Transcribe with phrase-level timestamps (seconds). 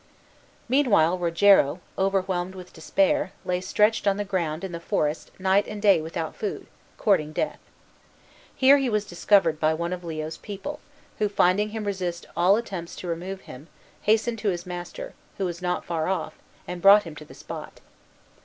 [0.67, 5.79] Meanwhile Rogero, overwhelmed with despair, lay stretched on the ground in the forest night and
[5.79, 6.65] day without food,
[6.97, 7.59] courting death.
[8.55, 10.79] Here he was discovered by one of Leo's people,
[11.19, 13.67] who, finding him resist all attempts to remove him,
[14.01, 16.33] hastened to his master, who was not far off,
[16.67, 17.79] and brought him to the spot.